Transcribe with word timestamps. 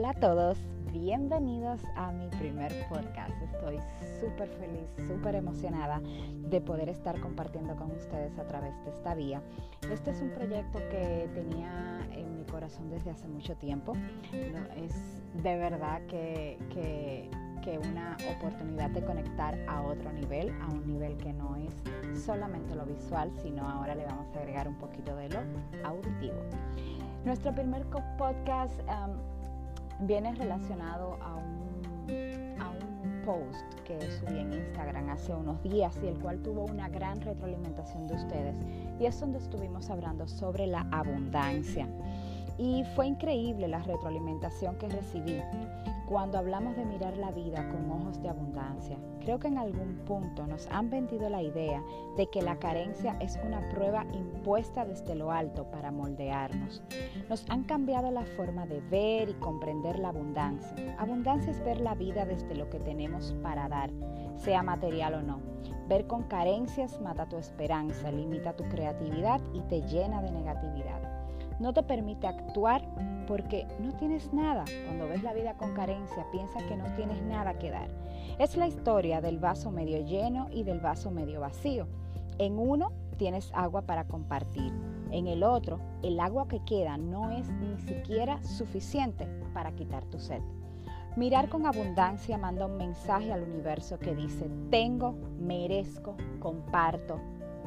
Hola 0.00 0.12
a 0.12 0.14
todos, 0.14 0.56
bienvenidos 0.94 1.82
a 1.94 2.10
mi 2.10 2.26
primer 2.28 2.72
podcast. 2.88 3.34
Estoy 3.42 3.78
súper 4.18 4.48
feliz, 4.48 4.88
súper 5.06 5.34
emocionada 5.34 6.00
de 6.00 6.58
poder 6.62 6.88
estar 6.88 7.20
compartiendo 7.20 7.76
con 7.76 7.90
ustedes 7.90 8.38
a 8.38 8.46
través 8.46 8.72
de 8.86 8.92
esta 8.92 9.14
vía. 9.14 9.42
Este 9.92 10.12
es 10.12 10.22
un 10.22 10.30
proyecto 10.30 10.78
que 10.90 11.28
tenía 11.34 12.00
en 12.12 12.34
mi 12.34 12.44
corazón 12.44 12.88
desde 12.88 13.10
hace 13.10 13.28
mucho 13.28 13.54
tiempo. 13.56 13.92
es 14.74 14.94
de 15.42 15.58
verdad 15.58 16.00
que, 16.06 16.56
que, 16.72 17.30
que 17.62 17.78
una 17.78 18.16
oportunidad 18.38 18.88
de 18.88 19.04
conectar 19.04 19.54
a 19.68 19.82
otro 19.82 20.10
nivel, 20.14 20.50
a 20.62 20.68
un 20.68 20.86
nivel 20.86 21.18
que 21.18 21.34
no 21.34 21.56
es 21.56 22.24
solamente 22.24 22.74
lo 22.74 22.86
visual, 22.86 23.30
sino 23.42 23.68
ahora 23.68 23.94
le 23.94 24.06
vamos 24.06 24.34
a 24.34 24.38
agregar 24.38 24.66
un 24.66 24.76
poquito 24.76 25.14
de 25.14 25.28
lo 25.28 25.40
auditivo. 25.84 26.40
Nuestro 27.26 27.54
primer 27.54 27.84
podcast 28.16 28.80
viene 30.02 30.34
relacionado 30.34 31.18
a 31.22 31.36
un, 31.36 32.60
a 32.60 32.70
un 32.70 33.22
post 33.24 33.80
que 33.84 34.00
subí 34.12 34.38
en 34.38 34.52
Instagram 34.52 35.10
hace 35.10 35.34
unos 35.34 35.62
días 35.62 35.98
y 36.02 36.08
el 36.08 36.18
cual 36.18 36.40
tuvo 36.42 36.64
una 36.64 36.88
gran 36.88 37.20
retroalimentación 37.20 38.06
de 38.06 38.14
ustedes. 38.14 38.54
Y 38.98 39.06
es 39.06 39.18
donde 39.20 39.38
estuvimos 39.38 39.90
hablando 39.90 40.26
sobre 40.28 40.66
la 40.66 40.86
abundancia. 40.90 41.88
Y 42.58 42.84
fue 42.94 43.06
increíble 43.06 43.68
la 43.68 43.78
retroalimentación 43.78 44.76
que 44.76 44.88
recibí 44.88 45.40
cuando 46.10 46.38
hablamos 46.38 46.74
de 46.74 46.84
mirar 46.84 47.16
la 47.16 47.30
vida 47.30 47.68
con 47.68 47.88
ojos 47.88 48.20
de 48.20 48.28
abundancia, 48.28 48.98
creo 49.20 49.38
que 49.38 49.46
en 49.46 49.58
algún 49.58 49.94
punto 50.06 50.44
nos 50.44 50.66
han 50.66 50.90
vendido 50.90 51.28
la 51.28 51.40
idea 51.40 51.84
de 52.16 52.26
que 52.26 52.42
la 52.42 52.56
carencia 52.56 53.16
es 53.20 53.38
una 53.46 53.60
prueba 53.68 54.04
impuesta 54.12 54.84
desde 54.84 55.14
lo 55.14 55.30
alto 55.30 55.70
para 55.70 55.92
moldearnos. 55.92 56.82
Nos 57.28 57.48
han 57.48 57.62
cambiado 57.62 58.10
la 58.10 58.24
forma 58.24 58.66
de 58.66 58.80
ver 58.80 59.28
y 59.28 59.34
comprender 59.34 60.00
la 60.00 60.08
abundancia. 60.08 60.96
Abundancia 60.98 61.52
es 61.52 61.64
ver 61.64 61.80
la 61.80 61.94
vida 61.94 62.24
desde 62.24 62.56
lo 62.56 62.68
que 62.70 62.80
tenemos 62.80 63.32
para 63.40 63.68
dar, 63.68 63.90
sea 64.34 64.64
material 64.64 65.14
o 65.14 65.22
no. 65.22 65.38
Ver 65.86 66.08
con 66.08 66.24
carencias 66.24 67.00
mata 67.00 67.28
tu 67.28 67.36
esperanza, 67.36 68.10
limita 68.10 68.56
tu 68.56 68.64
creatividad 68.64 69.40
y 69.54 69.60
te 69.60 69.82
llena 69.82 70.22
de 70.22 70.32
negatividad. 70.32 71.29
No 71.60 71.74
te 71.74 71.82
permite 71.82 72.26
actuar 72.26 72.82
porque 73.28 73.66
no 73.78 73.92
tienes 73.92 74.32
nada. 74.32 74.64
Cuando 74.86 75.06
ves 75.06 75.22
la 75.22 75.34
vida 75.34 75.54
con 75.54 75.74
carencia, 75.74 76.26
piensa 76.32 76.58
que 76.66 76.74
no 76.74 76.86
tienes 76.96 77.22
nada 77.22 77.58
que 77.58 77.70
dar. 77.70 77.88
Es 78.38 78.56
la 78.56 78.66
historia 78.66 79.20
del 79.20 79.38
vaso 79.38 79.70
medio 79.70 80.04
lleno 80.04 80.48
y 80.50 80.64
del 80.64 80.80
vaso 80.80 81.10
medio 81.10 81.40
vacío. 81.40 81.86
En 82.38 82.58
uno 82.58 82.92
tienes 83.18 83.52
agua 83.54 83.82
para 83.82 84.06
compartir. 84.06 84.72
En 85.10 85.26
el 85.26 85.42
otro, 85.42 85.78
el 86.02 86.18
agua 86.18 86.48
que 86.48 86.64
queda 86.64 86.96
no 86.96 87.30
es 87.30 87.48
ni 87.50 87.76
siquiera 87.78 88.42
suficiente 88.42 89.26
para 89.52 89.72
quitar 89.72 90.06
tu 90.06 90.18
sed. 90.18 90.40
Mirar 91.16 91.50
con 91.50 91.66
abundancia 91.66 92.38
manda 92.38 92.66
un 92.66 92.78
mensaje 92.78 93.32
al 93.32 93.42
universo 93.42 93.98
que 93.98 94.14
dice, 94.14 94.48
tengo, 94.70 95.12
merezco, 95.38 96.16
comparto, 96.38 97.20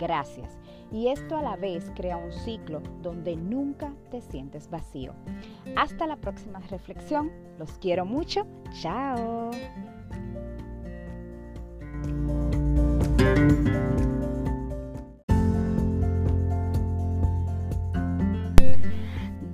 gracias. 0.00 0.58
Y 0.90 1.08
esto 1.08 1.36
a 1.36 1.42
la 1.42 1.56
vez 1.56 1.92
crea 1.94 2.16
un 2.16 2.32
ciclo 2.32 2.82
donde 3.02 3.36
nunca 3.36 3.92
te 4.10 4.20
sientes 4.20 4.68
vacío. 4.68 5.14
Hasta 5.76 6.06
la 6.06 6.16
próxima 6.16 6.58
reflexión. 6.70 7.30
Los 7.58 7.70
quiero 7.78 8.04
mucho. 8.04 8.46
Chao. 8.80 9.50